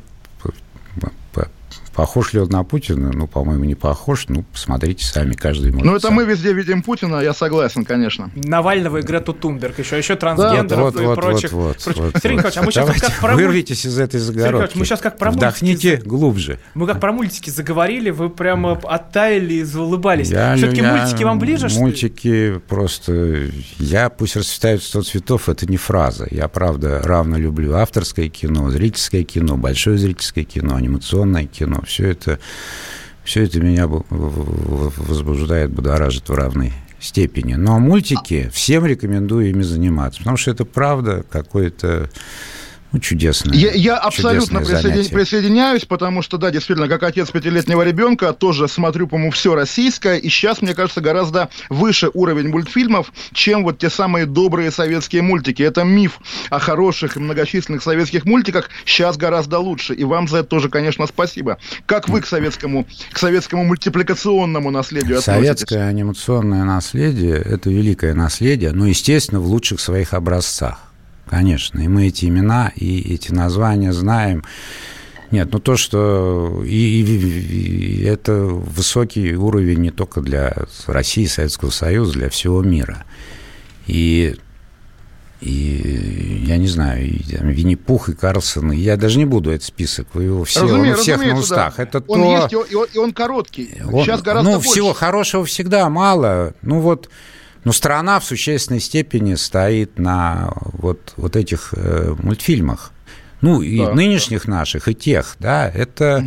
[1.93, 3.11] Похож ли он на Путина?
[3.13, 4.25] Ну, по-моему, не похож.
[4.27, 6.15] Ну, посмотрите сами, каждый может Ну, это сам.
[6.15, 8.31] мы везде видим Путина, я согласен, конечно.
[8.35, 11.51] Навального и Грету Тунберг, еще, еще трансгендеров вот, и вот, прочих.
[11.51, 12.01] вот, прочих.
[12.01, 12.45] вот, Сергей вот.
[12.45, 14.77] Николаевич, а мы сейчас Давайте как про вырвитесь из этой загородки.
[14.77, 16.59] Мы сейчас как про мультики Вдохните за- глубже.
[16.73, 20.29] Мы как про мультики заговорили, вы прямо оттаяли и заулыбались.
[20.31, 21.83] Я- Все-таки я- мультики вам ближе, что ли?
[21.85, 23.49] Мультики просто...
[23.77, 26.27] Я пусть расцветают сто цветов, это не фраза.
[26.31, 31.82] Я, правда, равно люблю авторское кино, зрительское кино, большое зрительское кино, анимационное кино.
[31.85, 32.39] Все это,
[33.23, 37.55] все это меня возбуждает, будоражит в равной степени.
[37.55, 42.09] Но мультики всем рекомендую ими заниматься, потому что это правда какое-то
[42.93, 43.55] ну, чудесное.
[43.55, 45.13] Я, я абсолютно чудесное присоедин- занятие.
[45.13, 50.29] присоединяюсь, потому что, да, действительно, как отец пятилетнего ребенка, тоже смотрю, по-моему, все российское, и
[50.29, 55.63] сейчас, мне кажется, гораздо выше уровень мультфильмов, чем вот те самые добрые советские мультики.
[55.63, 56.19] Это миф
[56.51, 61.07] о хороших и многочисленных советских мультиках сейчас гораздо лучше, и вам за это тоже, конечно,
[61.07, 61.57] спасибо.
[61.87, 65.33] Как вы к советскому, к советскому мультипликационному наследию относитесь?
[65.33, 70.92] Советское анимационное наследие– это великое наследие, но, естественно, в лучших своих образцах.
[71.29, 74.43] Конечно, и мы эти имена и эти названия знаем.
[75.31, 80.53] Нет, ну то, что и, и- и это высокий уровень не только для
[80.85, 83.03] России, Советского Союза, для всего мира.
[83.87, 84.35] И,
[85.41, 89.63] и я не знаю, и, там, Винни-Пух и Карлсон, и я даже не буду этот
[89.65, 91.67] список, вы его все, он у всех на разумеется, да.
[91.67, 91.79] устах.
[91.79, 92.31] Это он то...
[92.37, 93.69] есть, и он, и он- короткий.
[93.91, 94.69] Он- сейчас гораздо ну, больше.
[94.69, 96.53] всего хорошего всегда мало.
[96.61, 97.09] Ну, вот,
[97.63, 102.91] но страна в существенной степени стоит на вот, вот этих э, мультфильмах.
[103.41, 106.25] Ну, и Да, нынешних наших, и тех, да, это...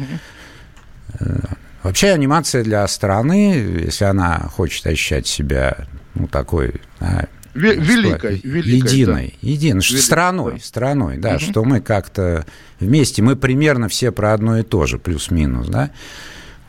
[1.21, 1.39] э,
[1.83, 6.81] Вообще анимация для страны, если она хочет ощущать себя, ну, такой...
[6.99, 10.59] да, великой, великой, единой, единой, что Великой, страной, да.
[10.65, 11.39] страной, да, Мгм.
[11.41, 12.45] что мы как-то
[12.81, 15.91] вместе, мы примерно все про одно и то же, плюс-минус, да.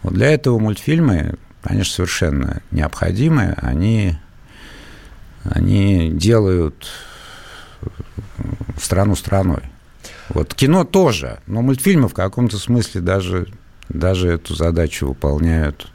[0.03, 4.15] Вот для этого мультфильмы, конечно, совершенно необходимы, они,
[5.44, 6.88] они делают
[8.82, 9.64] страну страной.
[10.30, 13.48] Вот кино тоже, но мультфильмы в каком-то смысле даже,
[13.90, 15.88] даже эту задачу выполняют,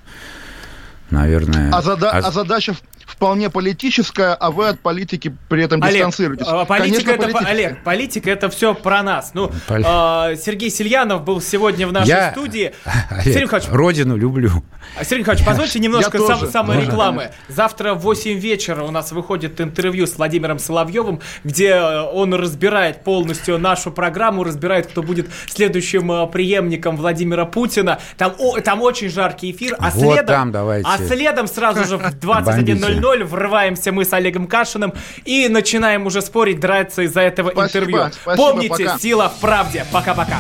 [1.11, 1.71] наверное.
[1.73, 2.75] А, зада- а- а задача
[3.13, 6.47] вполне политическая, а вы от политики при этом Олег, дистанцируетесь.
[6.49, 7.51] а, политика Конечно, это, политическая.
[7.53, 9.31] Олег, политика это все про нас.
[9.35, 12.73] Ну, Поли- а, Сергей Сельянов был сегодня в нашей Я- студии.
[13.11, 14.51] Олег, Сергей Михайлович, родину люблю.
[14.99, 16.51] А, Сергей Михайлович, позвольте немножко сам, тоже.
[16.51, 17.31] самой рекламы.
[17.49, 23.05] Завтра в 8 вечера у нас выходит интервью с Владимиром Соловьевым, где э, он разбирает
[23.05, 28.01] полностью нашу программу, разбирает, кто будет следующим э, преемником Владимира Путина.
[28.17, 30.89] Там, о- там очень жаркий эфир, а Вот следом, там давайте.
[30.89, 34.93] а следом сразу же в 21.00 врываемся мы с Олегом Кашиным
[35.25, 38.13] и начинаем уже спорить, драться из-за этого Спасибо, интервью.
[38.13, 38.99] спасибо, Помните, пока.
[38.99, 39.87] сила в правде.
[39.93, 40.39] Пока-пока.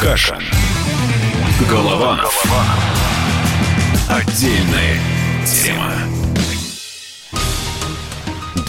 [0.00, 0.42] Кашин.
[1.70, 2.44] Голованов.
[4.08, 4.98] Отдельная
[5.44, 5.92] тема.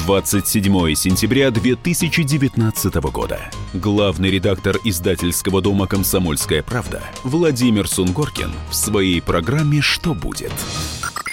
[0.06, 3.40] 27 сентября 2019 года.
[3.76, 10.52] Главный редактор издательского дома «Комсомольская правда» Владимир Сунгоркин в своей программе «Что будет?».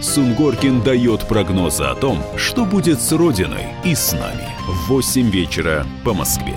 [0.00, 5.86] Сунгоркин дает прогнозы о том, что будет с Родиной и с нами в 8 вечера
[6.04, 6.54] по Москве.